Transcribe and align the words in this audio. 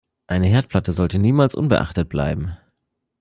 Eine 0.25 0.47
Herdplatte 0.47 0.93
sollte 0.93 1.19
niemals 1.19 1.53
unbeachtet 1.53 2.09
bleiben. 2.09 2.57